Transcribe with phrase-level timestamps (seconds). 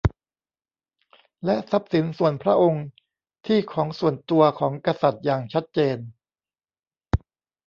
[1.45, 2.85] และทรัพย์สินส่วนพระองค์
[3.47, 5.97] ที่ของส่วนตัวของกษัตริย์ อย่างชัดเจน